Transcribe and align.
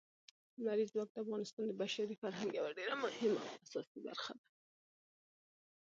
لمریز 0.63 0.89
ځواک 0.93 1.09
د 1.11 1.17
افغانستان 1.23 1.65
د 1.67 1.71
بشري 1.81 2.15
فرهنګ 2.21 2.49
یوه 2.59 2.71
ډېره 2.77 2.95
مهمه 3.03 3.39
او 3.47 3.55
اساسي 3.63 3.99
برخه 4.07 4.31
ده. 4.39 4.45